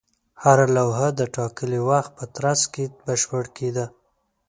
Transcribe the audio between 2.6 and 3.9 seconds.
کې بشپړه کېده.